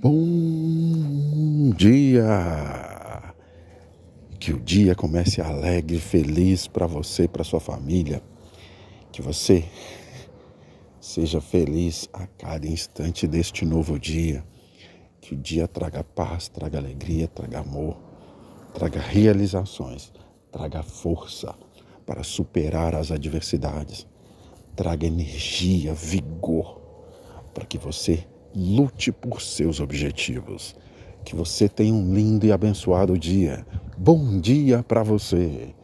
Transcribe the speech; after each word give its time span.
Bom 0.00 1.70
dia! 1.76 3.34
Que 4.40 4.50
o 4.50 4.58
dia 4.58 4.94
comece 4.94 5.42
alegre, 5.42 5.98
feliz 5.98 6.66
para 6.66 6.86
você, 6.86 7.28
para 7.28 7.44
sua 7.44 7.60
família. 7.60 8.22
Que 9.12 9.20
você 9.20 9.64
seja 10.98 11.42
feliz 11.42 12.08
a 12.10 12.26
cada 12.26 12.66
instante 12.66 13.26
deste 13.26 13.66
novo 13.66 13.98
dia. 13.98 14.42
Que 15.20 15.34
o 15.34 15.36
dia 15.36 15.68
traga 15.68 16.02
paz, 16.02 16.48
traga 16.48 16.78
alegria, 16.78 17.28
traga 17.28 17.58
amor, 17.58 17.98
traga 18.72 18.98
realizações, 18.98 20.10
traga 20.50 20.82
força 20.82 21.54
para 22.06 22.22
superar 22.22 22.94
as 22.94 23.10
adversidades, 23.10 24.06
traga 24.74 25.06
energia, 25.06 25.92
vigor 25.92 26.80
para 27.52 27.66
que 27.66 27.76
você 27.76 28.26
lute 28.56 29.12
por 29.12 29.42
seus 29.42 29.80
objetivos. 29.80 30.74
Que 31.22 31.36
você 31.36 31.68
tenha 31.68 31.92
um 31.92 32.14
lindo 32.14 32.46
e 32.46 32.52
abençoado 32.52 33.18
dia. 33.18 33.66
Bom 33.98 34.40
dia 34.40 34.82
para 34.82 35.02
você. 35.02 35.74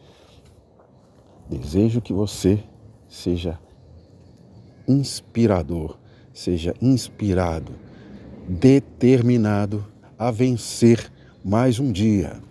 Desejo 1.47 2.01
que 2.01 2.13
você 2.13 2.63
seja 3.07 3.59
inspirador, 4.87 5.97
seja 6.33 6.73
inspirado, 6.81 7.73
determinado 8.47 9.85
a 10.17 10.31
vencer 10.31 11.11
mais 11.43 11.79
um 11.79 11.91
dia. 11.91 12.41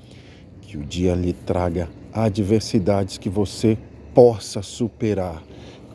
Que 0.61 0.77
o 0.77 0.85
dia 0.85 1.15
lhe 1.15 1.33
traga 1.33 1.89
adversidades 2.13 3.19
que 3.19 3.29
você 3.29 3.77
possa 4.15 4.63
superar. 4.63 5.43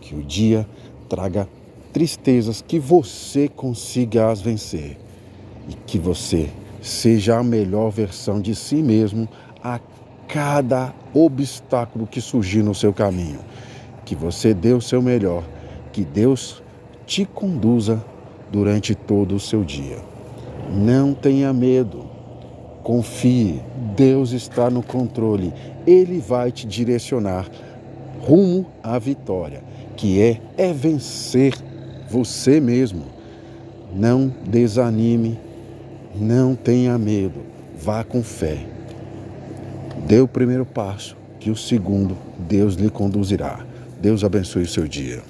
Que 0.02 0.16
o 0.16 0.24
dia 0.24 0.68
traga 1.08 1.48
tristezas, 1.92 2.62
que 2.62 2.80
você 2.80 3.48
consiga 3.48 4.30
as 4.30 4.42
vencer 4.42 4.98
e 5.70 5.74
que 5.74 5.98
você 5.98 6.50
seja 6.82 7.38
a 7.38 7.44
melhor 7.44 7.90
versão 7.90 8.40
de 8.40 8.56
si 8.56 8.76
mesmo 8.76 9.28
a 9.64 9.80
cada 10.28 10.94
obstáculo 11.14 12.06
que 12.06 12.22
surgir 12.22 12.64
no 12.64 12.76
seu 12.76 12.94
caminho. 12.94 13.40
Que 14.06 14.16
você 14.16 14.54
dê 14.54 14.74
o 14.74 14.82
seu 14.82 15.02
melhor, 15.02 15.44
que 15.92 16.04
Deus 16.04 16.62
te 17.06 17.26
conduza 17.26 18.04
durante 18.52 18.94
todo 18.96 19.36
o 19.36 19.40
seu 19.40 19.64
dia. 19.64 19.98
Não 20.70 21.14
tenha 21.14 21.54
medo, 21.54 22.06
confie, 22.84 23.62
Deus 23.96 24.32
está 24.32 24.70
no 24.70 24.84
controle, 24.84 25.54
Ele 25.86 26.20
vai 26.20 26.52
te 26.52 26.68
direcionar 26.68 27.50
rumo 28.22 28.66
à 28.84 29.00
vitória, 29.00 29.64
que 29.96 30.22
é, 30.22 30.42
é 30.58 30.74
vencer 30.74 31.54
você 32.10 32.60
mesmo. 32.60 33.06
Não 33.94 34.34
desanime, 34.46 35.40
não 36.16 36.56
tenha 36.56 36.98
medo, 36.98 37.42
vá 37.82 38.04
com 38.04 38.22
fé. 38.22 38.66
Dê 40.06 40.20
o 40.20 40.28
primeiro 40.28 40.66
passo, 40.66 41.16
que 41.40 41.50
o 41.50 41.56
segundo 41.56 42.18
Deus 42.38 42.76
lhe 42.76 42.90
conduzirá. 42.90 43.60
Deus 44.02 44.24
abençoe 44.24 44.64
o 44.64 44.68
seu 44.68 44.88
dia. 44.88 45.22